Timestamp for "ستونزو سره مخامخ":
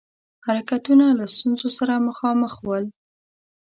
1.33-2.53